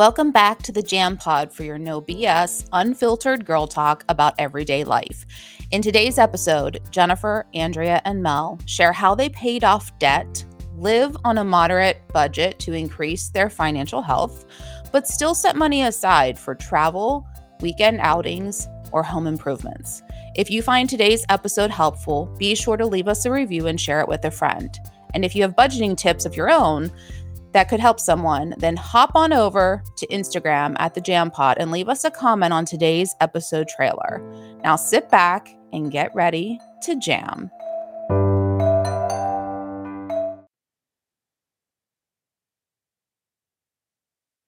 [0.00, 4.82] Welcome back to the Jam Pod for your no BS, unfiltered girl talk about everyday
[4.82, 5.26] life.
[5.72, 10.42] In today's episode, Jennifer, Andrea, and Mel share how they paid off debt,
[10.74, 14.46] live on a moderate budget to increase their financial health,
[14.90, 17.28] but still set money aside for travel,
[17.60, 20.02] weekend outings, or home improvements.
[20.34, 24.00] If you find today's episode helpful, be sure to leave us a review and share
[24.00, 24.74] it with a friend.
[25.12, 26.90] And if you have budgeting tips of your own,
[27.52, 31.70] that could help someone, then hop on over to Instagram at the Jam Pod and
[31.70, 34.22] leave us a comment on today's episode trailer.
[34.62, 37.50] Now sit back and get ready to jam.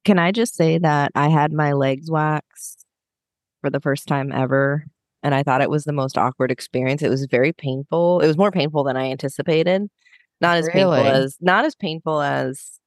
[0.04, 2.84] Can I just say that I had my legs waxed
[3.60, 4.84] for the first time ever
[5.22, 7.02] and I thought it was the most awkward experience.
[7.02, 8.18] It was very painful.
[8.20, 9.88] It was more painful than I anticipated.
[10.40, 11.02] Not as Really?
[11.02, 12.80] painful as not as painful as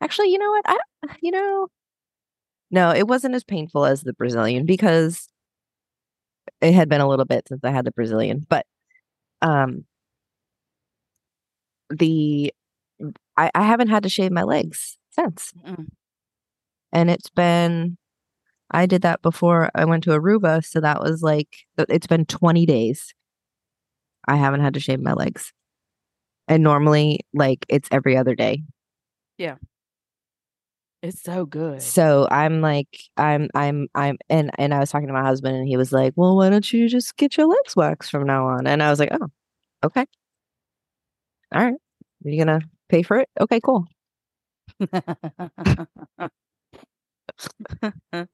[0.00, 0.62] Actually, you know what?
[0.66, 0.78] I
[1.22, 1.68] you know
[2.70, 5.28] No, it wasn't as painful as the Brazilian because
[6.60, 8.66] it had been a little bit since I had the Brazilian, but
[9.42, 9.84] um
[11.90, 12.52] the
[13.36, 15.52] I, I haven't had to shave my legs since.
[15.66, 15.86] Mm.
[16.92, 17.96] And it's been
[18.70, 21.48] I did that before I went to Aruba, so that was like
[21.78, 23.14] it's been 20 days.
[24.28, 25.52] I haven't had to shave my legs.
[26.48, 28.62] And normally like it's every other day.
[31.02, 31.80] It's so good.
[31.80, 35.66] So I'm like I'm I'm I'm and and I was talking to my husband and
[35.66, 38.66] he was like, "Well, why don't you just get your legs waxed from now on?"
[38.66, 39.28] And I was like, "Oh,
[39.84, 40.04] okay.
[41.52, 41.74] All right.
[42.24, 43.28] Are you going to pay for it?
[43.40, 43.86] Okay, cool."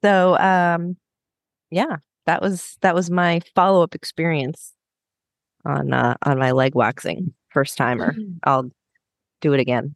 [0.02, 0.96] So, um
[1.70, 4.74] yeah, that was that was my follow-up experience
[5.64, 7.34] on uh on my leg waxing.
[7.50, 8.16] First timer.
[8.44, 8.70] I'll
[9.40, 9.94] do it again.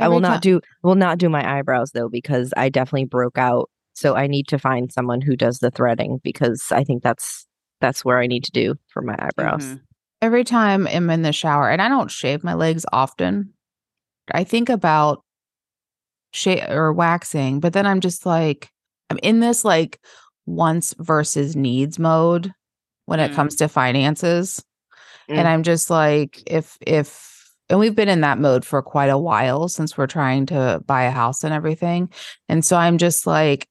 [0.00, 3.70] I will not do will not do my eyebrows though because I definitely broke out.
[3.94, 7.46] So I need to find someone who does the threading because I think that's
[7.80, 9.64] that's where I need to do for my eyebrows.
[9.64, 9.80] Mhm.
[10.22, 13.52] Every time I'm in the shower, and I don't shave my legs often,
[14.32, 15.22] I think about
[16.32, 18.68] shave or waxing, but then I'm just like,
[19.10, 20.00] I'm in this like
[20.46, 22.52] wants versus needs mode
[23.06, 23.34] when it Mm.
[23.34, 24.62] comes to finances.
[25.30, 25.38] Mm.
[25.38, 27.35] And I'm just like, if, if,
[27.68, 31.04] and we've been in that mode for quite a while since we're trying to buy
[31.04, 32.10] a house and everything.
[32.48, 33.68] And so I'm just like,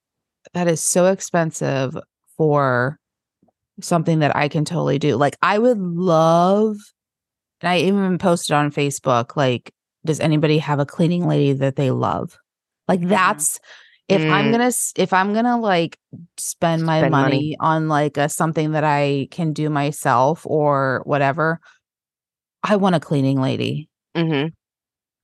[0.54, 1.98] that is so expensive
[2.38, 3.00] for
[3.82, 5.16] something that I can totally do.
[5.16, 6.78] Like, I would love,
[7.62, 9.72] and I even posted on Facebook, like,
[10.06, 12.38] does anybody have a cleaning lady that they love?
[12.88, 13.10] Like, Mhm.
[13.10, 13.60] that's,
[14.08, 14.52] if I'm Mm.
[14.52, 15.98] gonna, if I'm gonna like
[16.38, 17.58] spend my Spend money, money.
[17.60, 21.60] on like a something that I can do myself or whatever,
[22.68, 23.88] I want a cleaning lady.
[24.18, 24.52] Mhm.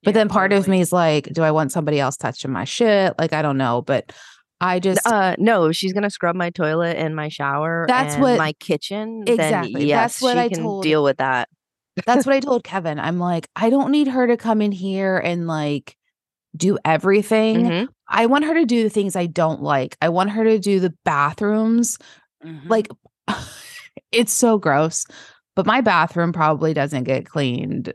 [0.04, 2.64] But Yeah, then part of me is like, do I want somebody else touching my
[2.66, 3.14] shit?
[3.20, 4.12] Like, I don't know, but
[4.60, 8.22] I just Uh no, she's going to scrub my toilet and my shower That's and
[8.24, 9.24] what- my kitchen.
[9.28, 9.74] Exactly.
[9.74, 11.50] Then yes, That's what I can told- deal with that.
[12.06, 13.00] that's what I told Kevin.
[13.00, 15.96] I'm like, I don't need her to come in here and like
[16.56, 17.64] do everything.
[17.66, 17.88] Mhm.
[18.08, 19.98] I want her to do the things I don't like.
[20.02, 21.98] I want her to do the bathrooms.
[22.46, 22.70] Mhm.
[22.70, 22.88] Like,
[24.12, 25.06] it's so gross.
[25.56, 27.94] But my bathroom probably doesn't get cleaned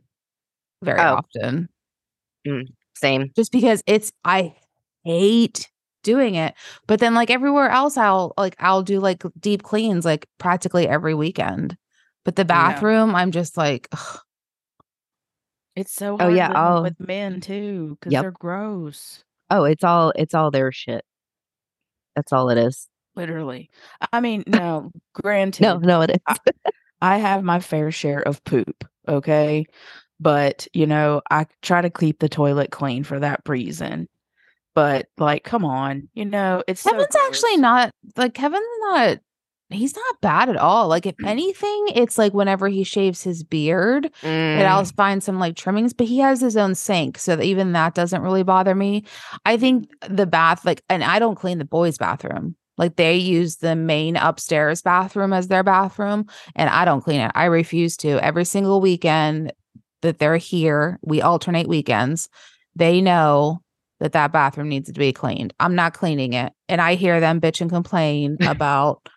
[0.82, 1.16] very Oh.
[1.16, 1.68] often
[2.46, 3.30] mm, Same.
[3.34, 4.54] just because it's, I
[5.04, 5.68] hate
[6.02, 6.54] doing it.
[6.86, 11.14] But then, like, everywhere else, I'll like, I'll do like deep cleans like practically every
[11.14, 11.76] weekend.
[12.24, 14.18] But the bathroom, I'm just like, ugh,
[15.74, 18.22] it's so Oh, yeah, living I'll- with men too because Yep.
[18.22, 19.24] they're gross.
[19.50, 21.04] Oh, it's all it's all their shit.
[22.16, 22.88] That's all it is.
[23.14, 23.70] Literally.
[24.12, 26.18] I mean, no, granted, No, no, it is.
[26.26, 26.36] I-
[27.00, 29.66] I have my fair share of poop, okay?
[30.18, 34.08] But, you know, I try to keep the toilet clean for that reason.
[34.74, 39.18] But like, come on, you know, it's so Kevin's actually not like Kevin's not
[39.70, 40.86] he's not bad at all.
[40.88, 41.28] Like if Mm.
[41.28, 44.66] anything, it's like whenever he shaves his beard, and Mm.
[44.66, 47.94] I'll find some like trimmings, but he has his own sink, so that even that
[47.94, 49.04] doesn't really bother me.
[49.44, 52.54] I think the bath, like, and I don't clean the boys' bathroom.
[52.78, 57.32] Like they use the main upstairs bathroom as their bathroom, and I don't clean it.
[57.34, 58.22] I refuse to.
[58.24, 59.52] Every single weekend
[60.02, 62.28] that they're here, we alternate weekends.
[62.74, 63.62] They know
[64.00, 65.54] that that bathroom needs to be cleaned.
[65.58, 69.08] I'm not cleaning it, and I hear them bitch and complain about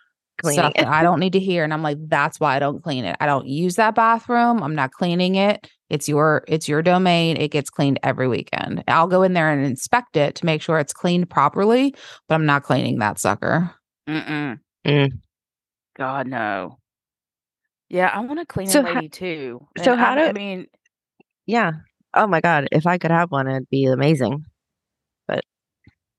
[0.42, 0.80] Cleaning stuff it.
[0.82, 1.64] that I don't need to hear.
[1.64, 3.16] And I'm like, that's why I don't clean it.
[3.20, 4.62] I don't use that bathroom.
[4.64, 5.68] I'm not cleaning it.
[5.90, 7.38] It's your it's your domain.
[7.38, 8.84] It gets cleaned every weekend.
[8.88, 11.96] I'll go in there and inspect it to make sure it's cleaned properly,
[12.28, 13.74] but I'm not cleaning that sucker.
[14.08, 14.60] Mm-mm.
[14.86, 15.10] Mm.
[15.96, 16.78] God no.
[17.90, 19.68] Yeah, I want to clean So ho- lady too.
[19.78, 20.68] so how I, I mean,
[21.48, 21.72] Yeah.
[22.14, 24.46] Oh my god, if I could have one, it'd be amazing.
[25.28, 25.44] But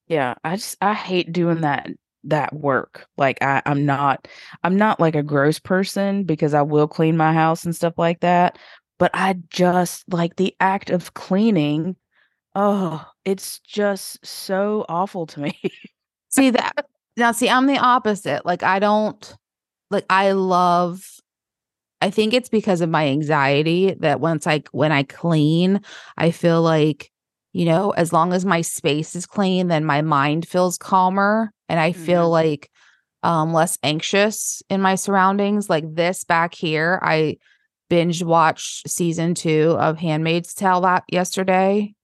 [0.09, 1.89] Yeah, I just I hate doing that
[2.25, 3.07] that work.
[3.17, 4.29] Like I I'm not
[4.63, 8.21] I'm not like a gross person because I will clean my house and stuff like
[8.21, 8.59] that,
[8.99, 11.97] but I just like the act of cleaning.
[12.55, 15.59] Oh, it's just so awful to me.
[16.29, 16.87] See that
[17.17, 18.47] now see I'm the opposite.
[18.47, 19.37] Like I don't
[19.91, 21.05] like I love
[22.01, 25.81] I think it's because of my anxiety that once I when I clean,
[26.17, 27.11] I feel like
[27.53, 31.81] you know, as long as my space is clean, then my mind feels calmer and
[31.81, 32.33] I feel Mhm.
[32.33, 32.71] like
[33.23, 35.71] um less anxious in my surroundings.
[35.71, 37.39] Like this back here, I
[37.91, 41.95] binge watched season 2 of Handmaid's Tale that yesterday.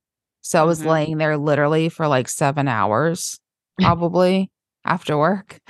[0.43, 0.87] So I was Mhm.
[0.87, 3.39] laying there literally for like 7 hours
[3.81, 4.51] probably
[4.85, 5.61] after work.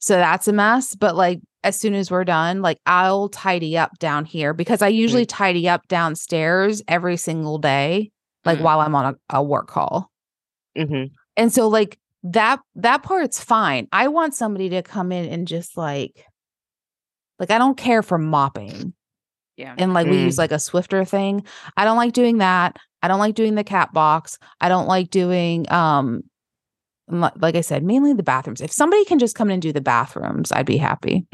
[0.00, 3.98] So that's a mess, but like as soon as we're done, like I'll tidy up
[4.00, 8.10] down here because I usually tidy up downstairs every single day
[8.44, 8.62] like Mm.
[8.62, 10.10] while I'm on a, a work call.
[10.76, 11.04] hmm
[11.36, 13.88] And so like that that part's fine.
[13.92, 16.24] I want somebody to come in and just like
[17.38, 18.94] like I don't care for mopping.
[19.56, 19.74] Yeah.
[19.76, 20.24] And like we Mm.
[20.24, 21.44] use like a Swiffer thing.
[21.76, 22.78] I don't like doing that.
[23.02, 24.38] I don't like doing the cat box.
[24.60, 26.22] I don't like doing um
[27.08, 28.60] like I said, mainly the bathrooms.
[28.60, 31.26] If somebody can just come in and do the bathrooms, I'd be happy.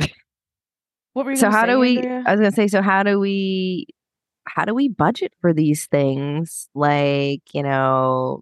[1.12, 1.96] What were you So how say, do we?
[1.99, 2.23] Andrea?
[2.26, 2.69] I was gonna say.
[2.69, 3.87] So how do we?
[4.46, 6.69] How do we budget for these things?
[6.75, 8.40] Like you know,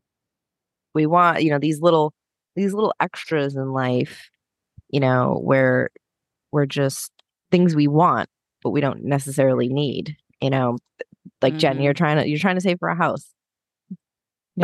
[0.94, 2.14] we want you know these little
[2.56, 4.28] these little extras in life.
[4.88, 5.90] You know, where
[6.52, 7.10] we're just
[7.50, 8.28] things we want,
[8.62, 10.16] but we don't necessarily need.
[10.40, 10.78] You know,
[11.42, 11.82] like Jen, Mhm.
[11.84, 13.28] you're trying to you're trying to save for a house.
[13.90, 13.96] Yeah.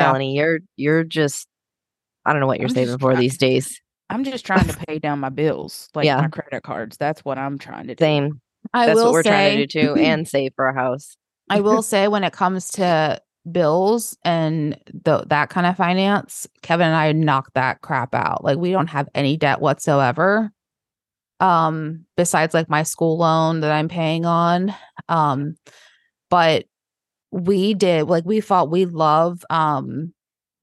[0.05, 1.47] Melanie, you're you're just
[2.25, 3.81] I don't know what you're I'm saving just for try- these days.
[4.11, 6.21] I'm just trying to pay down my bills, like Yeah.
[6.21, 6.97] my credit cards.
[6.97, 8.03] That's what I'm trying to do.
[8.05, 8.41] Same.
[8.73, 11.17] I That's will what we're say, trying to do too, and save for a house.
[11.51, 16.87] I will say when it comes to bills and the, that kind of finance, Kevin
[16.89, 18.45] and I knocked that crap out.
[18.45, 20.51] Like we don't have any debt whatsoever.
[21.41, 24.75] Um, besides like my school loan that I'm paying on.
[25.09, 25.57] Um,
[26.31, 26.67] but
[27.33, 30.13] we did like we thought we love um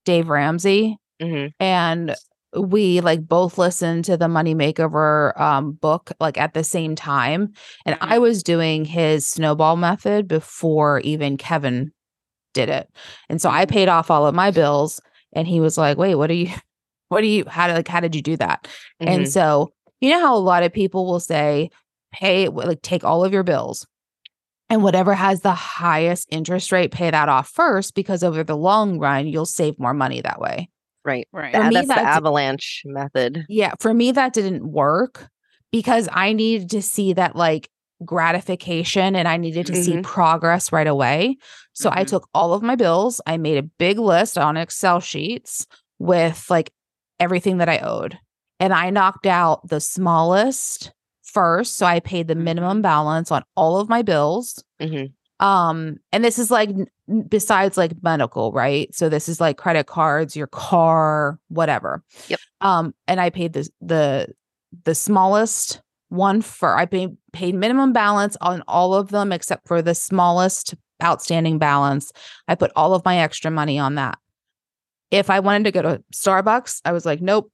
[0.04, 2.14] Dave Ramsey hmm and
[2.56, 7.52] we like both listened to the money makeover um book like at the same time
[7.86, 8.22] and i Mhm.
[8.22, 11.92] was doing his snowball method before even kevin
[12.54, 12.88] did it
[13.28, 13.70] and so i Mhm.
[13.70, 15.00] paid off all of my bills
[15.32, 16.50] and he was like wait what are you
[17.08, 18.66] what do you how did like how did you do that
[19.00, 19.70] and so
[20.00, 21.70] you know how a lot of people will say
[22.12, 23.86] pay like take all of your bills
[24.68, 28.98] and whatever has the highest interest rate pay that off first because over the long
[28.98, 30.68] run you'll save more money that way
[31.04, 31.26] right.
[31.32, 31.54] Right.
[31.54, 33.46] For Tha- me, that's the that's- avalanche method.
[33.48, 35.28] yeah, for me that didn't work
[35.72, 37.68] because I needed to see that like
[38.04, 40.02] gratification and I needed to see Mhm.
[40.02, 41.36] progress right away.
[41.72, 42.08] So I Mhm.
[42.08, 45.66] took all of my bills, I made a big list on Excel sheets
[45.98, 46.72] with like
[47.18, 48.18] everything that I owed.
[48.58, 50.92] And I knocked out the smallest
[51.22, 54.62] first, so I paid the minimum balance on all of my bills.
[54.80, 55.04] hmm
[55.38, 56.68] Um, and this is like
[57.28, 58.94] besides like medical, right?
[58.94, 62.02] So this is like credit cards, your car, whatever.
[62.28, 62.40] Yep.
[62.60, 64.28] Um, and I paid the the
[64.84, 65.80] the smallest
[66.10, 70.74] one for I paid paid minimum balance on all of them except for the smallest
[71.02, 72.12] outstanding balance.
[72.46, 74.18] I put all of my extra money on that.
[75.10, 77.50] If I wanted to go to Starbucks, I was like, nope,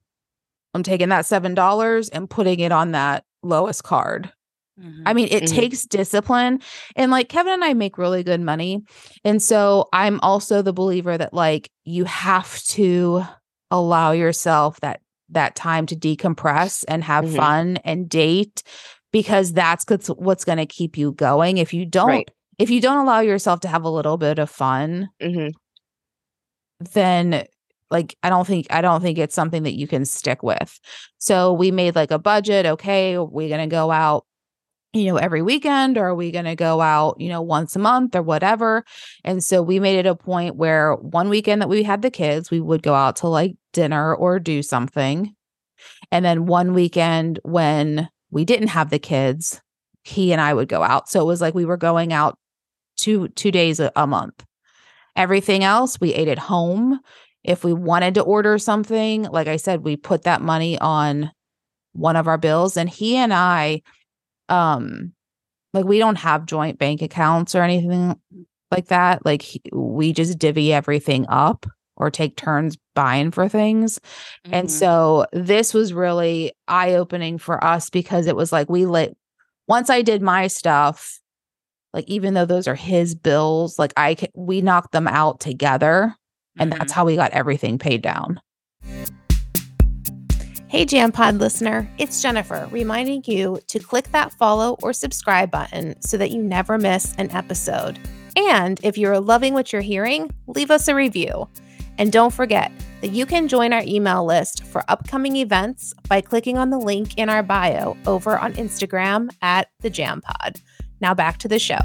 [0.75, 4.33] I'm taking that seven dollars and putting it on that lowest card.
[4.81, 5.03] Mhm.
[5.07, 5.55] I mean, it Mhm.
[5.55, 6.61] takes discipline.
[6.97, 8.83] And like Kevin and I make really good money.
[9.25, 13.25] And so I'm also the believer that like you have to
[13.71, 17.37] allow yourself that that time to decompress and have Mhm.
[17.37, 18.63] fun and date
[19.13, 21.59] because that's what's, what's going to keep you going.
[21.59, 22.31] If you don't Right.
[22.59, 25.49] if you don't allow yourself to have a little bit of fun, hmm
[26.93, 27.45] then
[27.91, 30.79] like I don't think I don't think it's something that you can stick with.
[31.19, 34.27] So we made like a budget, okay, we're going to go out
[34.93, 37.79] you know every weekend or are we going to go out, you know, once a
[37.79, 38.85] month or whatever?
[39.25, 42.51] And so we made it a point where one weekend that we had the kids,
[42.51, 45.35] we would go out to like dinner or do something.
[46.11, 49.61] And then one weekend when we didn't have the kids,
[50.03, 51.09] he and I would go out.
[51.09, 52.39] So it was like we were going out
[52.97, 54.45] two two days a, a month.
[55.15, 57.01] Everything else we ate at home.
[57.45, 61.31] If we wanted to order something, like I said, we put that money on
[61.93, 63.83] one of our bills and he and I
[64.49, 65.13] um
[65.75, 68.19] like we don't have joint bank accounts or anything
[68.71, 69.25] like that.
[69.27, 74.01] Like he- we just divvy everything up or take turns buying for things.
[74.45, 74.71] And Mhm.
[74.71, 79.13] so this was really eye opening for us because it was like we let
[79.69, 81.19] once I did my stuff,
[81.93, 86.15] like even though those are his bills, like I we knocked them out together
[86.59, 86.97] and that's Mhm.
[86.97, 88.41] how we got everything paid down.
[90.77, 96.19] Hey, JamPod listener, it's Jennifer reminding you to click that follow or subscribe button so
[96.19, 97.99] that you never miss an episode.
[98.37, 101.49] And if you're loving what you're hearing, leave us a review.
[101.97, 106.59] And don't forget that you can join our email list for upcoming events by clicking
[106.59, 110.61] on the link in our bio over on Instagram at the JamPod.
[111.01, 111.81] Now back to the show.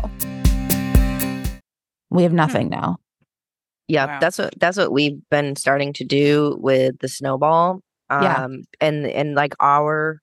[2.09, 2.97] We have nothing now.
[3.87, 4.19] Yeah, Wow.
[4.19, 7.81] that's what that's what we've been starting to do with the snowball.
[8.11, 8.47] Um Yeah.
[8.81, 10.21] and and like our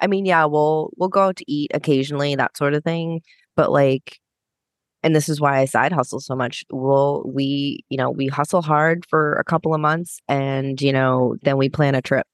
[0.00, 3.22] I mean, yeah, we'll we'll go out to eat occasionally, that sort of thing.
[3.56, 4.18] But like
[5.02, 6.64] and this is why I side hustle so much.
[6.72, 11.36] We'll we, you know, we hustle hard for a couple of months and, you know,
[11.42, 12.26] then we plan a trip.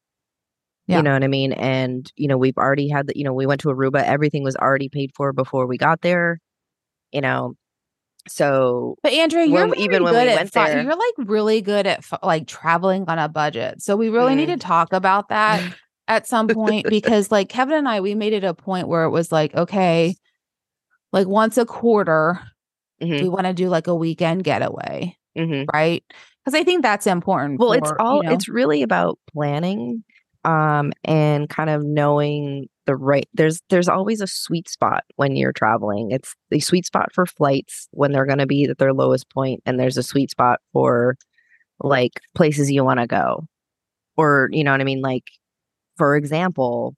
[0.88, 0.98] Yeah.
[0.98, 1.52] You know what I mean?
[1.54, 4.56] And, you know, we've already had the, you know, we went to Aruba, everything was
[4.56, 6.40] already paid for before we got there.
[7.12, 7.54] You know.
[8.28, 11.86] So But Andrea, you're very even when we went fi- there- you're like really good
[11.86, 13.82] at like traveling on a budget.
[13.82, 14.54] So we really need Mm.
[14.54, 15.60] to talk about that
[16.08, 19.10] at some point because like Kevin and I, we made it a point where it
[19.10, 20.14] was like, okay,
[21.12, 22.40] like once a quarter,
[23.02, 25.66] Mhm, we want to do like a weekend getaway, mhm.
[25.72, 26.04] right?
[26.44, 27.58] Because I think that's important.
[27.60, 30.04] well it's all you know- it's really about planning
[30.44, 35.52] um and kind of knowing the right there's there's always a sweet spot when you're
[35.52, 39.28] traveling it's the sweet spot for flights when they're going to be at their lowest
[39.30, 41.16] point and there's a sweet spot for
[41.80, 43.46] like places you want to go
[44.16, 45.30] or you know what i mean like
[45.96, 46.96] for example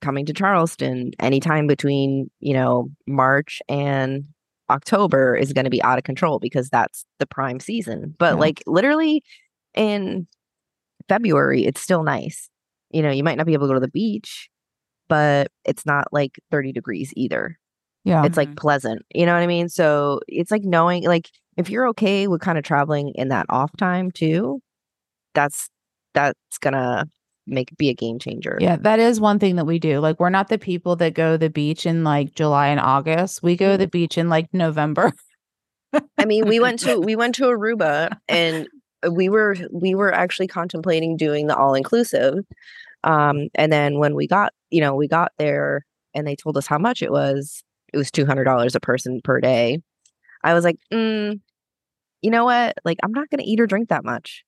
[0.00, 4.24] coming to charleston anytime between you know march and
[4.70, 8.40] october is going to be out of control because that's the prime season but Yeah.
[8.40, 9.22] like literally
[9.74, 10.26] in
[11.08, 12.48] February, it's still nice.
[12.90, 14.48] You know, you might not be able to go to the beach,
[15.08, 17.58] but it's not like 30 degrees either.
[18.04, 18.24] yeah.
[18.24, 18.56] It's like mm-hmm.
[18.56, 19.02] pleasant.
[19.14, 19.68] You know what I mean?
[19.68, 23.70] So it's like knowing, like, if you're okay with kind of traveling in that off
[23.76, 24.60] time too,
[25.34, 25.68] that's
[26.14, 27.06] that's gonna
[27.46, 28.58] make be a game changer.
[28.60, 30.00] Yeah, that is one thing that we do.
[30.00, 33.42] Like, we're not the people that go to the beach in like July and August.
[33.42, 33.80] We go to mm-hmm.
[33.80, 35.12] the beach in like November.
[36.18, 38.68] I mean, we went to we went to Aruba and
[39.10, 42.34] we were we were actually contemplating doing the all inclusive.
[43.06, 46.66] Um, and then when we got, you know, we got there and they told us
[46.66, 49.80] how much it was, it was two hundred dollars a person per day.
[50.44, 51.40] I was like, mm,
[52.22, 52.76] you know what?
[52.84, 54.44] Like, I'm not gonna eat or drink that much.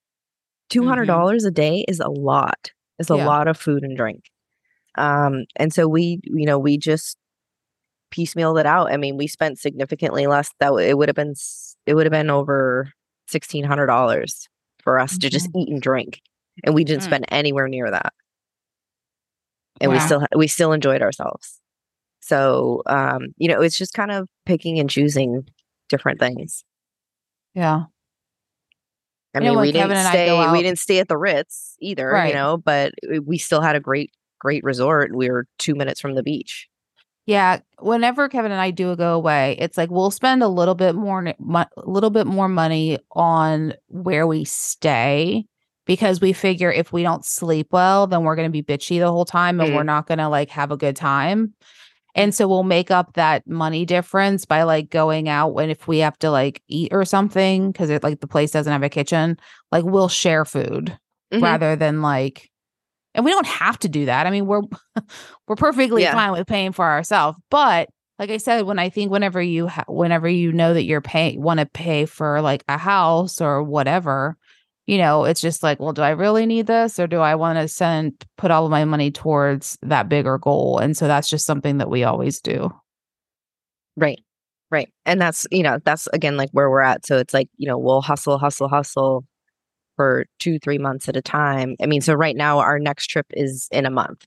[0.71, 2.73] Two hundred dollars a day is a lot.
[2.99, 3.27] It's a Yeah.
[3.27, 4.25] lot of food and drink.
[4.97, 7.17] Um, and so we, you know, we just
[8.13, 8.93] piecemealed it out.
[8.93, 10.51] I mean, we spent significantly less.
[10.61, 11.35] That w- it would have been
[11.87, 12.93] it would have been over
[13.29, 14.49] sixteen hundred dollars
[14.83, 16.21] for us to just eat and drink,
[16.65, 17.05] and we didn't Mm.
[17.05, 18.13] spend anywhere near that.
[19.81, 21.61] And we still we still enjoyed ourselves.
[22.21, 25.47] So um, you know, it's just kind of picking and choosing
[25.89, 26.65] different things.
[27.55, 27.85] Yeah.
[29.35, 31.17] I You mean, when we didn't Kevin and I stay we didn't stay at the
[31.17, 32.29] Ritz either, Right.
[32.29, 32.93] you know, but
[33.25, 35.15] we- still had a great great resort.
[35.15, 36.69] We were two minutes from the beach.
[37.27, 40.75] Yeah, whenever Kevin and I do a go away, it's like we'll spend a little
[40.75, 45.45] bit more n- mo- a little bit more money on where we stay
[45.89, 49.11] because we figure if we don't sleep well, then we're going to be bitchy the
[49.11, 51.53] whole time and we're not going to like have a good time.
[52.15, 55.99] And so we'll make up that money difference by like going out when if we
[55.99, 59.37] have to like eat or something because it like the place doesn't have a kitchen,
[59.73, 60.97] like we'll share food
[61.33, 61.43] Mhm.
[61.43, 62.49] rather than like
[63.15, 64.27] and we don't have to do that.
[64.27, 64.63] I mean, we're
[65.49, 66.13] we're perfectly Yeah.
[66.15, 69.85] fine with paying for ourselves, but like I said, when I think whenever you ha-
[69.87, 74.37] whenever you know that you're paying want to pay for like a house or whatever,
[74.89, 77.59] you know, it's just like, well, do I really need this or do I want
[77.59, 80.79] to send put all of my money towards that bigger goal?
[80.79, 82.71] And so that's just something that we always do.
[83.99, 84.19] Right.
[84.71, 84.89] Right.
[85.05, 87.05] And that's, you know, that's again like where we're at.
[87.05, 89.27] So it's like, you know, we'll hustle, hustle, hustle
[89.97, 91.77] for two, three months at a time.
[91.83, 94.25] I mean, so right now our next trip is in a month.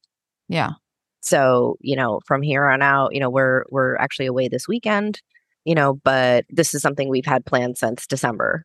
[0.47, 0.73] Yeah.
[1.21, 5.21] So, you know, from here on out, you know, we're we're actually away this weekend,
[5.65, 8.63] you know, but this is something we've had planned since December,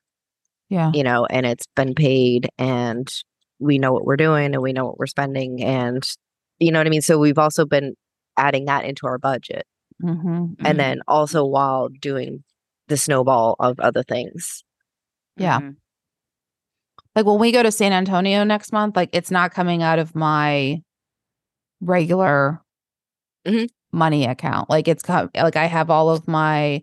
[0.68, 0.90] Yeah.
[0.94, 3.08] you know, and it's been paid and
[3.58, 6.02] we know what we're doing and we know what we're spending and
[6.58, 7.02] you know what I mean?
[7.02, 7.94] So we've also been
[8.37, 9.64] adding that into our budget
[10.02, 10.64] Mm-hmm.
[10.66, 12.44] and then also while doing
[12.88, 14.62] the snowball of other things.
[15.38, 15.61] Yeah.
[15.61, 15.76] Mhm.
[17.14, 20.14] like when we go to San Antonio next month, like it's not coming out of
[20.14, 20.82] my
[21.80, 22.61] regular
[23.46, 23.68] Mhm.
[23.92, 24.68] money account.
[24.68, 26.82] Like it's co- like I have all of my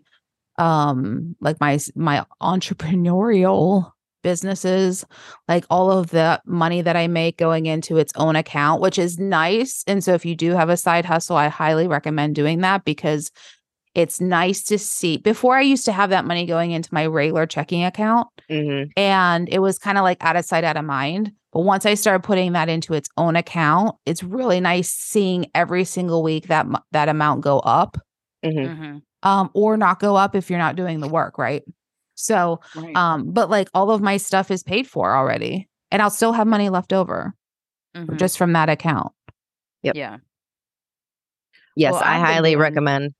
[0.58, 3.90] um like my my entrepreneurial
[4.22, 5.04] businesses
[5.48, 9.18] like all of the money that I make going into its own account which is
[9.18, 9.84] nice.
[9.86, 13.30] And so if you do have a side hustle I highly recommend doing that because
[13.94, 15.18] it's nice to see.
[15.18, 19.48] Before I used to have that money going into my regular checking account hmm and
[19.48, 21.32] it was kind of like out of sight out of mind.
[21.52, 25.84] But once I started putting that into its own account, it's really nice seeing every
[25.84, 27.96] single week that that amount go up.
[28.44, 28.76] Mhm.
[28.76, 29.02] Mhm.
[29.24, 31.62] Um or not go up if you're not doing the work, right?
[32.14, 32.94] So, Right.
[32.96, 36.46] um but like all of my stuff is paid for already and I'll still have
[36.46, 37.34] money left over
[37.96, 38.16] Mhm.
[38.18, 39.12] just from that account.
[39.82, 39.96] Yep.
[39.96, 40.16] yeah.
[41.76, 43.14] Yes, Well, I highly doing- recommend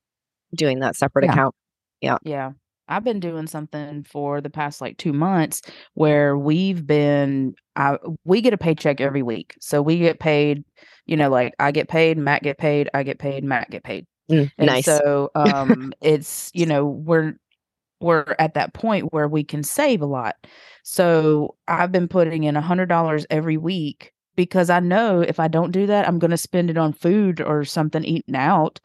[0.55, 1.33] doing that separate Yeah.
[1.33, 1.55] account.
[2.01, 2.19] Yeah.
[2.23, 2.53] Yeah.
[2.87, 5.63] I've been doing something for the past like two months
[5.95, 9.55] where we've been I we get a paycheck every week.
[9.61, 10.65] So we get paid,
[11.07, 14.07] you know, like I get paid, Matt get paid, I get paid, Matt get paid.
[14.31, 14.85] Mm, And nice.
[14.85, 17.35] so um it's, you know, we're
[18.01, 20.37] we're at that point where we can save a lot.
[20.85, 25.49] So I've been putting in a hundred dollars every week because I know if I
[25.49, 28.81] don't do that, I'm gonna spend it on food or something eating out.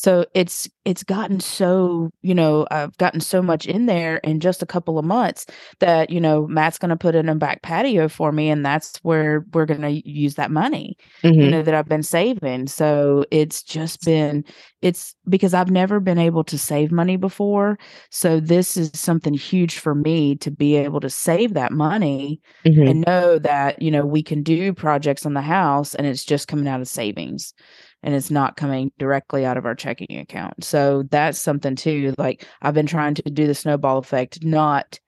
[0.00, 4.62] So it's it's gotten so, you know, I've gotten so much in there in just
[4.62, 5.44] a couple of months
[5.80, 9.44] that, you know, Matt's gonna put in a back patio for me and that's where
[9.52, 10.96] we're gonna use that money
[11.40, 11.50] you Mhm.
[11.50, 12.68] know that I've been saving.
[12.68, 14.44] So it's just been
[14.82, 17.76] it's because I've never been able to save money before.
[18.10, 22.92] So this is something huge for me to be able to save that money Mhm.
[22.92, 26.46] and know that, you know, we can do projects on the house and it's just
[26.48, 27.52] coming out of savings
[28.02, 30.62] and it's not coming directly out of our checking account.
[30.64, 32.14] So that's something too.
[32.18, 34.98] Like I've been trying to do the snowball effect, not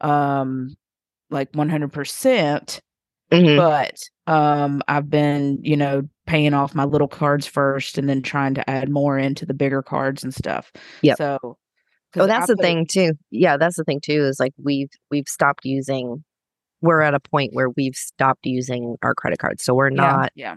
[0.00, 0.74] um
[1.30, 2.80] like 100%
[3.32, 3.56] Mhm.
[3.56, 3.96] but
[4.32, 8.68] um i've been you know paying off my little cards first and then trying to
[8.70, 10.70] add more into the bigger cards and stuff
[11.02, 11.14] Yeah.
[11.14, 11.38] So
[12.16, 13.12] Oh, I that's the put- thing too.
[13.32, 14.24] Yeah, that's the thing too.
[14.24, 16.22] Is like we've we've stopped using.
[16.80, 19.96] We're at a point where we've stopped using our credit cards, so we're Yeah.
[19.96, 20.56] not yeah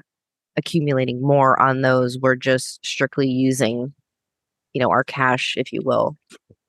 [0.57, 2.17] accumulating more on those.
[2.19, 3.93] We're just strictly using,
[4.73, 6.17] you know, our cash, if you will.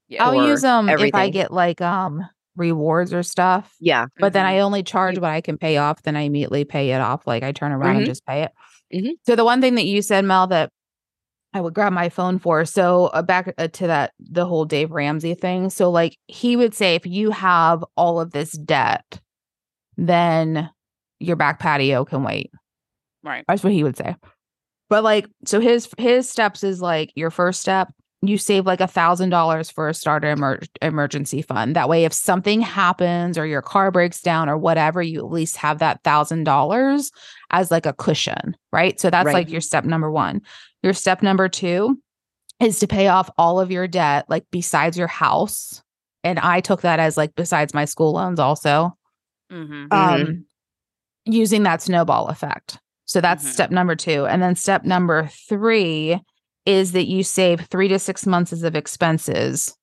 [0.09, 2.23] yeah I'll use them if I get like um
[2.57, 3.75] rewards or stuff.
[3.81, 4.07] Yeah.
[4.19, 4.49] But then Mhm.
[4.49, 6.03] I only charge what I can pay off.
[6.03, 7.27] Then I immediately pay it off.
[7.27, 7.99] Like I turn around Mhm.
[7.99, 8.53] and just pay it.
[8.93, 9.13] Mhm.
[9.27, 10.71] So the one thing that you said, Mel, that
[11.55, 12.65] I would grab my phone for.
[12.65, 15.71] So uh, back uh, to that, the whole Dave Ramsey thing.
[15.71, 19.21] So like he would say, if you have all of this debt,
[19.97, 20.69] then
[21.21, 22.51] your back patio can wait.
[23.25, 24.17] Right That's what he would say.
[24.91, 28.87] But like, so his his steps is like your first step, you save like a
[28.87, 31.77] thousand dollars for a starter emer- emergency fund.
[31.77, 35.57] That way, if something happens or your car breaks down or whatever, you at least
[35.59, 37.11] have that thousand dollars
[37.51, 38.99] as like a cushion, right?
[38.99, 39.35] So that's Right.
[39.35, 40.41] like your step number one.
[40.83, 42.01] Your step number two
[42.59, 45.83] is to pay off all of your debt, like besides your house.
[46.25, 48.97] And I took that as like besides my school loans also
[49.53, 49.87] mm-hmm.
[49.87, 49.93] Mhm.
[49.93, 50.45] um
[51.27, 52.79] using that snowball effect.
[53.09, 53.53] So that's Mhm.
[53.53, 54.27] step number 2.
[54.27, 56.21] And then step number 3
[56.67, 59.75] is that you save 3 to 6 months of expenses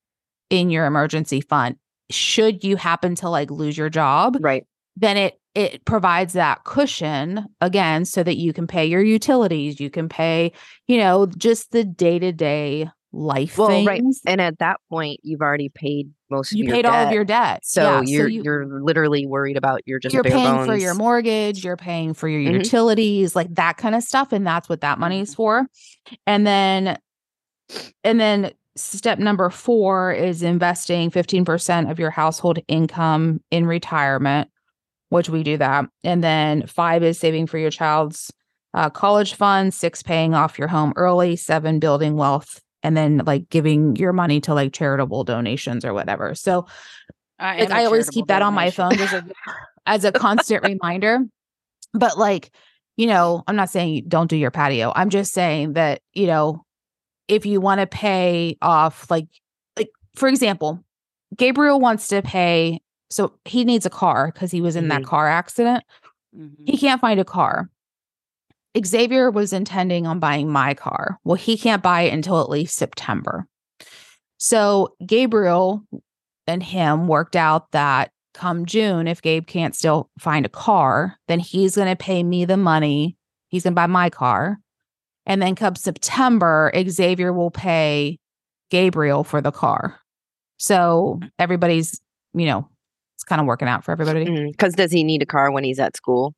[0.50, 1.76] in your emergency fund.
[2.12, 4.66] Should you happen to like lose your job, Right.
[4.96, 9.90] then it it provides that cushion again so that you can pay your utilities, you
[9.90, 10.52] can pay,
[10.88, 13.88] you know, just the day-to-day life Well, things.
[13.88, 14.04] right.
[14.28, 17.14] And at that point, you've already paid most of You your paid all of debt.
[17.14, 17.60] your debt.
[17.64, 21.64] So Yeah, you're you- you're literally worried about your just you're paying for your mortgage,
[21.64, 22.56] you're paying for your Mhm.
[22.64, 24.34] utilities, like that kind of stuff.
[24.34, 25.36] And that's what that money is Mhm.
[25.36, 25.68] for.
[26.28, 26.98] And then,
[28.04, 34.50] and then step number four is investing 15% of your household income in retirement,
[35.10, 35.86] which we do that.
[36.04, 38.32] And then five is saving for your child's
[38.74, 42.60] uh, college fund, six, paying off your home early, seven, building wealth.
[42.86, 46.36] And then like giving your money to like charitable donations or whatever.
[46.36, 46.68] So
[47.40, 49.26] I, like I always keep that on my phone as a
[49.88, 51.22] as a constant reminder.
[51.94, 52.52] But like,
[52.96, 54.94] you know, I'm not saying don't do your patio.
[54.96, 56.64] I'm just saying that, you know,
[57.28, 59.28] if you want to pay off like
[59.78, 60.86] like for example,
[61.36, 65.06] Gabriel wants to pay so he needs a car because he was in that Mhm.
[65.06, 65.84] car accident.
[66.38, 66.70] Mhm.
[66.70, 67.70] He can't find a car.
[68.84, 71.20] Xavier was intending on buying my car.
[71.24, 73.48] Well, he can't buy it until at least September.
[74.38, 75.84] So Gabriel
[76.48, 81.40] and him worked out that come June, if Gabe can't still find a car, then
[81.40, 83.16] he's going to pay me the money.
[83.48, 84.60] He's going to buy my car.
[85.26, 88.20] And then come September, Xavier will pay
[88.70, 90.00] Gabriel for the car.
[90.58, 92.00] So everybody's,
[92.34, 92.70] you know,
[93.16, 94.26] it's kind of working out for everybody.
[94.26, 94.52] Mm-hmm.
[94.52, 96.36] Because does he need a car when he's at school?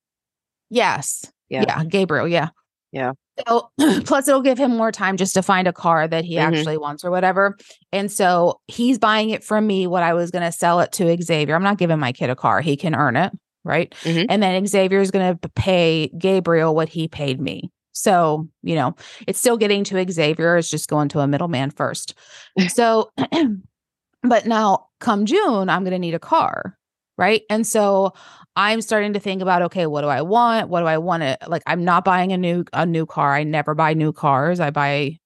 [0.69, 1.25] Yes.
[1.49, 1.63] Yeah.
[1.67, 1.83] Yeah.
[1.85, 2.27] Gabriel.
[2.27, 2.49] Yeah.
[2.91, 3.11] Yeah.
[3.47, 3.69] So,
[4.05, 6.41] plus, it'll give him more time just to find a car that he Mhm.
[6.41, 7.57] actually wants or whatever.
[7.91, 9.87] And so he's buying it from me.
[9.87, 11.55] What I was going to sell it to Xavier.
[11.55, 12.61] I'm not giving my kid a car.
[12.61, 13.31] He can earn it.
[13.63, 13.93] Right.
[14.03, 14.27] Mhm.
[14.29, 17.69] And then Xavier is going to pay Gabriel what he paid me.
[17.91, 18.95] So, you know,
[19.27, 20.55] it's still getting to Xavier.
[20.57, 22.13] It's just going to a middleman first.
[22.69, 23.09] So,
[24.23, 26.76] but now come June, I'm going to need a car.
[27.17, 27.43] Right?
[27.49, 28.13] And so
[28.55, 30.69] I'm starting to think about okay, what do I want?
[30.69, 33.35] What do I want to like I'm not buying a new a new car.
[33.35, 34.59] I never buy new cars.
[34.59, 35.17] I buy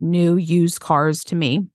[0.00, 1.66] new used cars to me.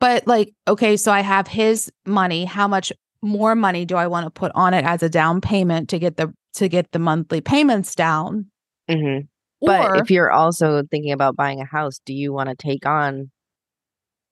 [0.00, 2.44] But like okay, so I have his money.
[2.44, 2.92] How much
[3.22, 6.16] more money do I want to put on it as a down payment to get
[6.16, 8.46] the to get the monthly payments down?
[8.88, 9.20] hmm
[9.60, 13.30] But if you're also thinking about buying a house, do you want to take on?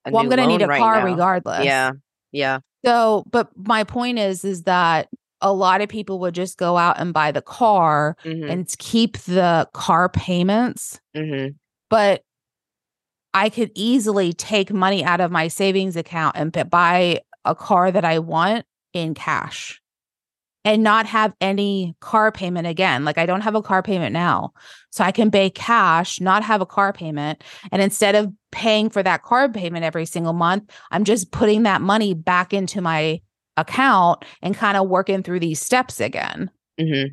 [0.05, 1.05] A well, I'm going to need a right car now?
[1.05, 1.65] regardless.
[1.65, 1.93] Yeah,
[2.33, 5.09] yeah, So, but my point is, is that
[5.40, 9.18] a lot of people would just go out and buy the car hmm and keep
[9.18, 11.49] the car payments, hmm
[11.90, 12.23] but
[13.35, 18.05] I could easily take money out of my savings account and buy a car that
[18.05, 19.82] I want in cash
[20.64, 23.05] and not have any car payment again.
[23.05, 24.53] Like I don't have a car payment now.
[24.90, 27.42] So I can pay cash, not have a car payment.
[27.72, 31.81] And instead of paying for that car payment every single month, I'm just putting that
[31.81, 33.20] money back into my
[33.57, 36.51] account and kind of working through these steps again.
[36.79, 37.05] hmm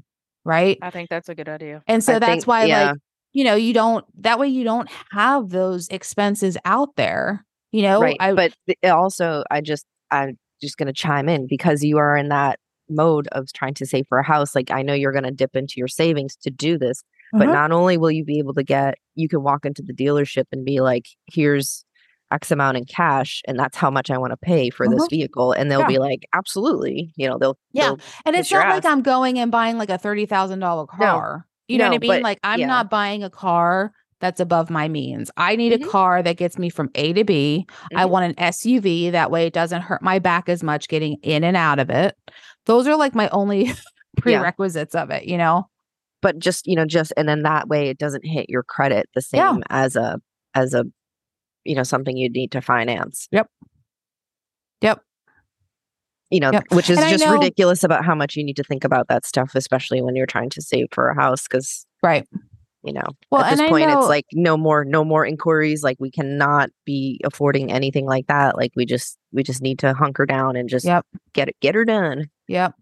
[0.46, 0.78] Right.
[0.82, 1.84] I think that's a good idea.
[1.86, 2.92] And so I that's think- why, yeah.
[2.92, 2.96] like,
[3.34, 7.46] you know, you don't, that way you don't have those expenses out there.
[7.72, 8.18] You know, right.
[8.20, 12.30] I, but also, I just, I'm just going to chime in because you are in
[12.30, 12.58] that
[12.90, 14.56] mode of trying to save for a house.
[14.56, 17.02] Like I know you're going to dip into your savings to do this,
[17.34, 17.54] but Uh-huh.
[17.54, 20.66] not only will you be able to get, you can walk into the dealership and
[20.66, 21.86] be like, here's
[22.32, 25.08] X amount in cash, and that's how much I want to pay for this Uh-huh.
[25.10, 25.52] vehicle.
[25.52, 25.88] And they'll Yeah.
[25.88, 27.12] be like, absolutely.
[27.16, 27.88] You know, they'll, Yeah.
[27.88, 28.86] they'll- And it's not like.
[28.86, 31.46] I'm going and buying like a thirty thousand dollar car.
[31.68, 32.10] You know what I mean?
[32.10, 32.68] but- like I'm yeah.
[32.68, 35.32] not buying a car that's above my means.
[35.38, 35.86] I need Mhm.
[35.86, 37.66] a car that gets me from A to B.
[37.96, 38.10] I Mhm.
[38.10, 41.56] want an SUV that way it doesn't hurt my back as much getting in and
[41.56, 42.16] out of it.
[42.70, 43.74] Those are like my only
[44.18, 45.68] prerequisites of it, you know?
[46.22, 49.22] but just, you know, just, and then that way it doesn't hit your credit the
[49.22, 49.56] same Yeah.
[49.70, 50.20] as a,
[50.54, 50.84] as a,
[51.64, 53.28] you know, something you'd need to finance.
[53.32, 53.48] Yep.
[54.82, 55.02] Yep.
[56.30, 56.64] you know, Yep.
[56.72, 59.26] which is And just know- ridiculous about how much you need to think about that
[59.26, 61.48] stuff, especially when you're trying to save for a house.
[61.48, 62.28] Cause, Right.
[62.84, 65.84] you know, Well, at this point, know- it's like no more, no more inquiries.
[65.84, 68.58] Like we cannot be affording anything like that.
[68.58, 71.06] Like we just, we just need to hunker down and just Yep.
[71.34, 72.26] get it, get her done.
[72.50, 72.74] Yep.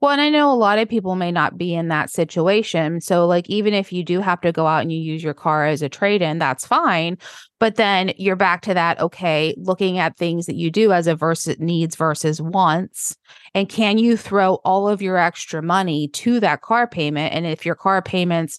[0.00, 3.02] Well, and I know a lot of people may not be in that situation.
[3.02, 5.66] So, like, even if you do have to go out and you use your car
[5.66, 7.18] as a trade in, that's fine.
[7.58, 11.14] But then you're back to that, okay, looking at things that you do as a
[11.14, 13.14] versus needs versus wants.
[13.54, 17.34] And can you throw all of your extra money to that car payment?
[17.34, 18.58] And if your car payments,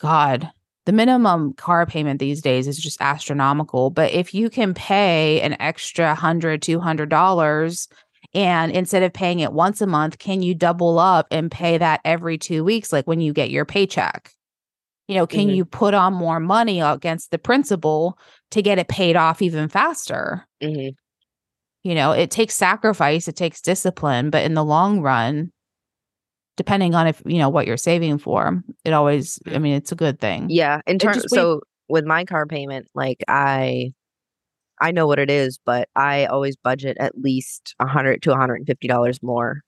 [0.00, 0.50] God,
[0.86, 3.90] the minimum car payment these days is just astronomical.
[3.90, 7.88] But if you can pay an extra hundred, two hundred dollars
[8.34, 12.00] and instead of paying it once a month, can you double up and pay that
[12.04, 14.32] every two weeks, like when you get your paycheck?
[15.08, 15.56] You know, can Mhm.
[15.56, 18.18] you put on more money against the principal
[18.52, 20.46] to get it paid off even faster?
[20.62, 20.88] hmm
[21.82, 25.50] You know, it takes sacrifice, it takes discipline, but in the long run,
[26.56, 29.96] depending on if you know what you're saving for, it always, I mean, it's a
[29.96, 30.46] good thing.
[30.48, 30.80] Yeah.
[30.86, 33.92] In terms, so with my car payment, like I,
[34.82, 38.56] I know what it is, but I always budget at least a hundred to hundred
[38.56, 39.62] and fifty dollars more,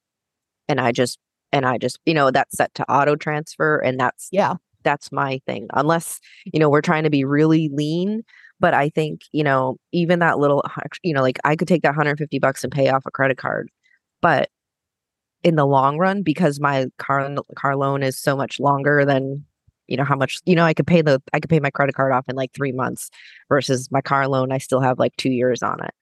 [0.68, 1.18] and I just
[1.53, 4.55] and I just you know that's set to auto transfer, and that's Yeah.
[4.85, 5.68] that's my thing.
[5.74, 8.22] Unless you know we're trying to be really lean,
[8.61, 10.64] but I think you know even that little
[11.03, 13.38] you know like I could take that hundred fifty bucks and pay off a credit
[13.38, 13.70] card,
[14.22, 14.50] but
[15.42, 19.44] in the long run because my car car loan is so much longer than
[19.87, 21.94] you know how much you know I could pay the I could pay my credit
[21.94, 23.11] card off in like three months
[23.49, 25.92] versus my car loan I still have like two years on it.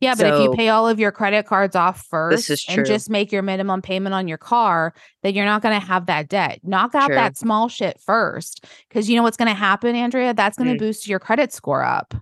[0.00, 3.08] Yeah, but if you pay all of your credit cards off first is and just
[3.08, 6.58] make your minimum payment on your car, then you're not going to have that debt.
[6.64, 7.14] Knock out True.
[7.14, 8.66] that small shit first.
[8.88, 10.34] Because you know what's going to happen, Andrea?
[10.34, 10.88] That's going to Mm.
[10.88, 12.14] boost your credit score up.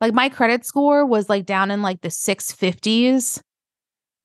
[0.00, 3.40] Like my credit score was like down in like the 650s.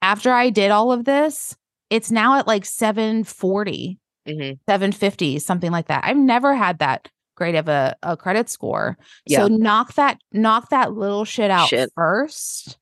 [0.04, 1.56] After I did all of this,
[1.90, 6.04] it's now at like 740, hmm 750, something like that.
[6.04, 8.98] I've never had that great of a, a credit score.
[9.26, 9.40] Yeah.
[9.40, 11.92] So knock that knock that little shit out Shit.
[11.96, 12.78] first.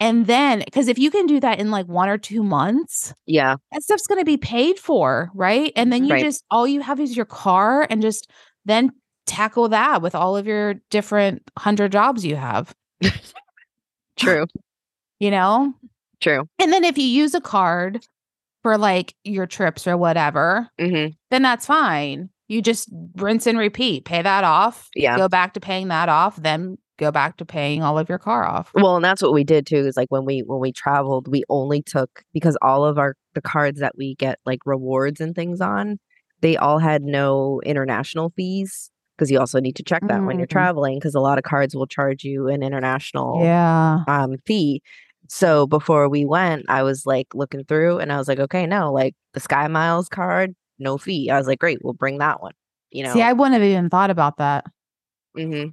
[0.00, 3.56] And then because if you can do that in like one or two months, Yeah,
[3.72, 5.72] that stuff's gonna be paid for, right?
[5.76, 6.24] And then you Right.
[6.24, 8.30] just all you have is your car and just
[8.64, 8.90] then
[9.26, 12.74] tackle that with all of your different hundred jobs you have,
[14.16, 14.46] true,
[15.18, 15.74] you know?
[16.20, 16.48] true.
[16.58, 18.04] And then if you use a card
[18.62, 22.28] for like your trips or whatever, hmm then that's fine.
[22.48, 25.16] You just rinse and repeat, pay that off, Yeah.
[25.16, 28.44] go back to paying that off, then go back to paying all of your car
[28.44, 28.70] off.
[28.74, 29.76] Well, and that's what we did too.
[29.86, 33.40] Is like when we when we traveled, we only took because all of our the
[33.40, 35.98] cards that we get like rewards and things on,
[36.40, 40.46] they all had no international fees because you also need to check that when you're
[40.46, 40.50] Mm.
[40.50, 44.00] traveling because a lot of cards will charge you an international Yeah.
[44.08, 44.82] um fee.
[45.32, 48.92] So before we went, I was like looking through and I was like, okay, no,
[48.92, 51.30] like the Sky Miles card, no fee.
[51.30, 52.52] I was like, great, we'll bring that one.
[52.90, 53.12] You know.
[53.12, 54.64] See, I wouldn't have even thought about that.
[55.38, 55.68] Mm-hmm.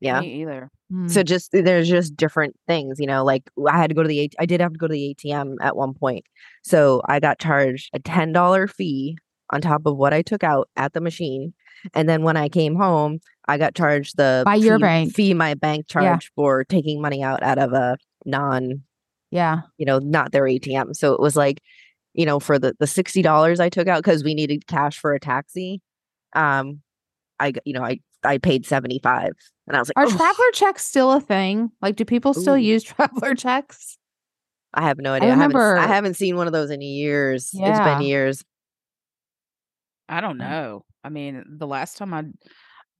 [0.00, 0.20] Yeah.
[0.20, 0.70] Me either.
[0.90, 1.06] Hmm.
[1.06, 4.28] So just there's just different things, you know, like I had to go to the
[4.40, 6.24] I did have to go to the ATM at one point.
[6.64, 9.18] So I got charged a $10 fee
[9.50, 11.54] on top of what I took out at the machine.
[11.94, 15.14] And then when I came home, I got charged the By your fee, bank.
[15.14, 16.02] fee my bank Yeah.
[16.02, 18.82] charged for taking money out out of a non,
[19.30, 19.60] yeah.
[19.78, 20.94] you know, not their ATM.
[20.94, 21.62] So it was like,
[22.14, 25.20] you know, for the the $60 I took out cuz we needed cash for a
[25.20, 25.80] taxi.
[26.34, 26.82] Um
[27.40, 29.32] i you know, I I paid 75
[29.66, 31.70] and I was like, Are "Ugh." traveler checks still a thing?
[31.80, 32.58] Like, do people still Ooh.
[32.58, 33.98] use traveler checks?
[34.74, 35.32] I have no idea.
[35.32, 37.50] I, haven't, I haven't seen one of those in years.
[37.54, 38.44] It's been years.
[40.06, 40.84] I don't know.
[41.02, 42.24] I mean, the last time I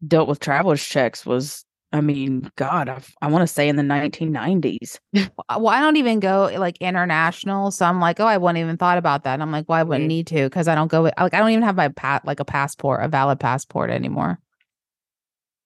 [0.07, 1.66] dealt with traveler's checks was,
[1.97, 4.99] I mean, God, I've, I want to say in the 1990s.
[5.17, 5.27] Uh,
[5.59, 8.99] Well, I don't even go like international, so I'm like, oh, I wouldn't even thought
[8.99, 9.35] about that.
[9.35, 10.09] And I'm like, well, I wouldn't Mhm.
[10.09, 11.05] need to because I don't go.
[11.05, 14.39] With, like, I don't even have my pat like a passport, a valid passport anymore.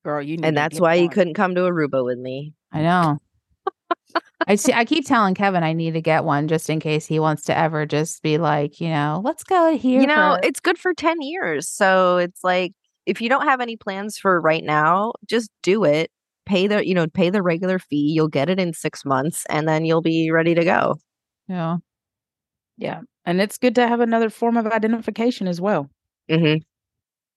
[0.05, 2.55] Girl, you need And that's get why you couldn't come to Aruba with me.
[2.73, 3.19] I know.
[4.47, 4.73] I see.
[4.73, 7.57] I keep telling Kevin I need to get one just in case he wants to
[7.57, 10.01] ever just be like, you know, let's go here.
[10.01, 11.69] You know, for- it's good for 10 years.
[11.69, 12.73] So it's like
[13.07, 16.11] if you don't have any plans for right now, just do it.
[16.51, 18.11] Pay the, you know, pay the regular fee.
[18.15, 20.97] You'll get it in 6 months and then you'll be ready to go.
[21.49, 21.77] yeah.
[22.77, 23.03] Yeah.
[23.25, 25.89] And it's good to have another form of identification as well.
[26.31, 26.59] mm-hmm.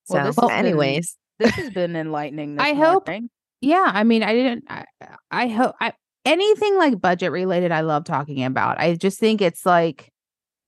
[0.06, 2.56] So, Well, this has been- anyways, This has been enlightening.
[2.58, 3.30] This I hope- morning.
[3.62, 4.64] Yeah, I mean, I didn't.
[4.68, 4.86] I,
[5.32, 5.94] I hope I
[6.26, 7.72] anything like budget related.
[7.72, 8.78] I love talking about.
[8.80, 10.10] I just think it's like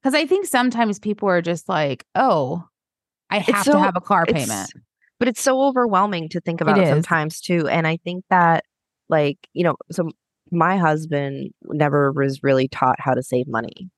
[0.02, 2.64] because I think sometimes people are just like, oh,
[3.30, 4.72] I have so- to have a car payment.
[5.20, 8.64] But it's so overwhelming to think about sometimes too and i think that
[9.10, 10.10] like you know so
[10.52, 13.90] my husband never was really taught how to save money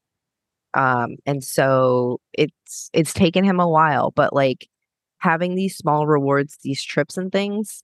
[0.74, 4.68] um and so it's it's taken him a while but like
[5.20, 7.84] having these small rewards these trips and things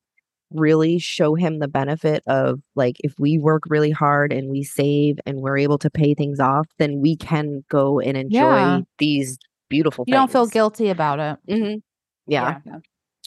[0.52, 5.17] really show him the benefit of like if we work really hard and we save
[5.26, 8.82] and we're able to pay things off then we can go and enjoy Yeah.
[9.00, 11.38] these beautiful You don't feel guilty about it.
[11.50, 11.82] Mhm.
[12.28, 12.60] yeah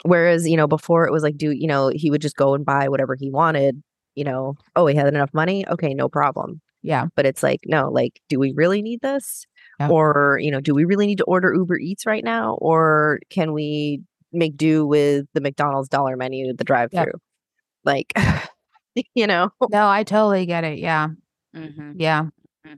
[0.02, 2.64] Whereas, you know, before it was like, do you know, he would just go and
[2.64, 3.82] buy whatever he wanted,
[4.14, 5.66] you know, oh, he had enough money.
[5.68, 6.60] Okay, no problem.
[6.82, 7.06] Yeah.
[7.16, 9.46] But it's like, no, like, do we really need this?
[9.80, 9.88] Yeah.
[9.88, 12.54] Or, you know, do we really need to order Uber Eats right now?
[12.60, 17.20] Or can we make do with the McDonald's dollar menu, the drive through?
[17.84, 18.12] Like,
[19.14, 20.78] you know, No, I totally get it.
[20.78, 21.08] Yeah.
[21.54, 21.94] Mhm.
[21.96, 22.26] Yeah.
[22.66, 22.76] Mhm.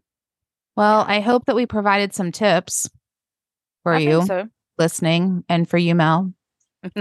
[0.77, 2.89] Well, I hope that we provided some tips
[3.83, 4.49] for I you so.
[4.79, 6.33] listening and for you, Mel.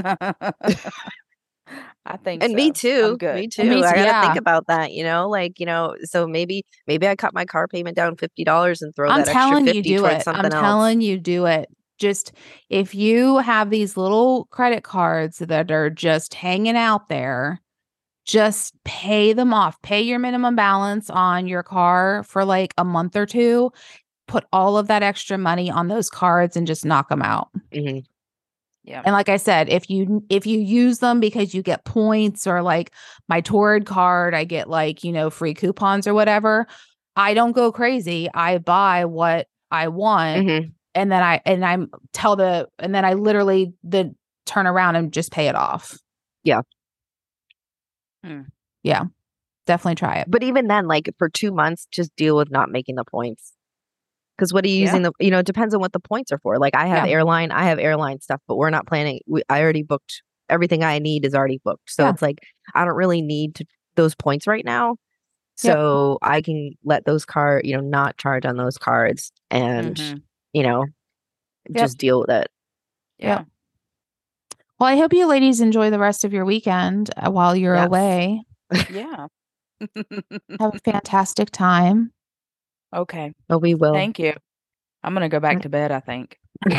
[2.06, 2.56] I think and so.
[2.56, 3.18] me too.
[3.22, 3.64] Me too.
[3.64, 7.16] me I gotta think about that, you know, like, you know, so maybe, maybe I
[7.16, 10.16] cut my car payment down $50 and throw I'm that telling extra you, do towards
[10.22, 10.24] it.
[10.24, 10.62] something I'm else.
[10.62, 11.68] telling you, do it.
[11.98, 12.32] Just
[12.70, 17.60] if you have these little credit cards that are just hanging out there,
[18.26, 19.82] just pay them off.
[19.82, 23.72] Pay your minimum balance on your car for like a month or two.
[24.28, 27.50] Put all of that extra money on those cards and just knock them out.
[27.74, 28.06] Mhm.
[28.88, 29.02] Yeah.
[29.06, 32.62] And like I said, if you if you use them because you get points or
[32.62, 32.92] like
[33.28, 36.68] my Torrid card, I get like, you know, free coupons or whatever.
[37.18, 38.30] I don't go crazy.
[38.34, 40.72] I buy what I want Mhm.
[40.96, 45.12] and then I and I'm tell the and then I literally the turn around and
[45.12, 45.98] just pay it off.
[46.44, 46.62] Yeah.
[48.24, 48.42] Hmm.
[48.84, 49.06] Yeah.
[49.66, 50.32] Definitely try it.
[50.32, 53.54] But even then, like for two months, just deal with not making the points.
[54.38, 54.82] Because what are you Yeah.
[54.86, 55.12] using the?
[55.20, 56.60] You know, it depends on what the points are for.
[56.60, 57.14] Like I have Yeah.
[57.14, 59.20] airline, I have airline stuff, but we're not planning.
[59.28, 61.90] We, I already booked everything I need is already booked.
[61.92, 62.12] So Yeah.
[62.12, 62.38] it's like
[62.76, 64.90] I don't really need to those points right now.
[65.64, 65.76] Yep.
[65.76, 70.22] So I can let those card, you know, not charge on those cards, and Mhm.
[70.54, 70.86] you know,
[71.70, 71.76] Yep.
[71.78, 72.48] just deal with it.
[73.18, 73.44] Yeah.
[74.80, 77.88] Well, I hope you ladies enjoy the rest of your weekend uh, while you're Yes.
[77.88, 78.44] away.
[78.92, 79.28] Yeah.
[80.60, 82.12] Have a fantastic time.
[82.94, 83.34] Okay.
[83.48, 83.94] But we will.
[83.94, 84.34] Thank you.
[85.04, 85.42] I'm gonna go Mm.
[85.44, 85.92] back to bed.
[85.92, 86.38] I think.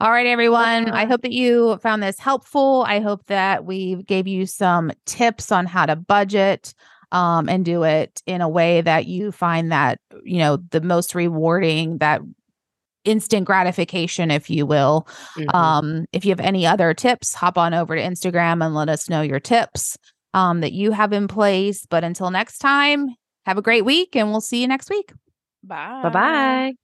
[0.00, 0.90] All right, everyone.
[0.90, 2.84] I hope that you found this helpful.
[2.86, 6.72] I hope that we gave you some tips on how to budget
[7.12, 11.14] um, and do it in a way that you find that, you know, the most
[11.14, 12.20] rewarding, that
[13.04, 15.06] instant gratification, if you will.
[15.36, 15.54] Mhm.
[15.54, 19.08] Um, if you have any other tips, hop on over to Instagram and let us
[19.08, 19.96] know your tips
[20.34, 21.86] um, that you have in place.
[21.86, 23.08] But until next time,
[23.48, 25.12] have a great week and we'll see you next week.
[25.62, 26.02] Bye.
[26.02, 26.74] Bye bye.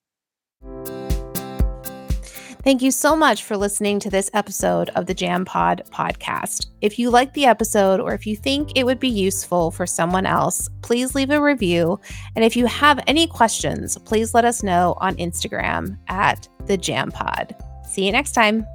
[2.64, 6.68] Thank you so much for listening to this episode of the Jam Pod podcast.
[6.80, 10.24] If you like the episode or if you think it would be useful for someone
[10.24, 12.00] else, please leave a review.
[12.34, 17.10] And if you have any questions, please let us know on Instagram at the Jam
[17.10, 17.54] Pod.
[17.86, 18.66] See you next time.